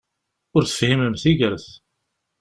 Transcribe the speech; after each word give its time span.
Ur 0.55 0.63
tefhimem 0.65 1.15
tigert! 1.21 1.65